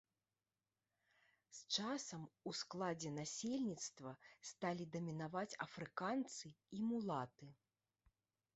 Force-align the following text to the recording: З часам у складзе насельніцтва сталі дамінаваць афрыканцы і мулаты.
З 1.57 1.75
часам 1.75 2.23
у 2.51 2.53
складзе 2.61 3.11
насельніцтва 3.19 4.15
сталі 4.53 4.89
дамінаваць 4.97 5.59
афрыканцы 5.69 6.45
і 6.79 6.83
мулаты. 6.91 7.45